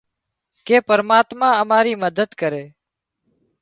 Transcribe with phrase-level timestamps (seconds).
[0.65, 2.63] ڪي پرماتما امارِي مدد ڪري۔